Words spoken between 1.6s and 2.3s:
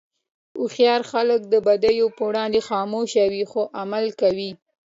بدیو پر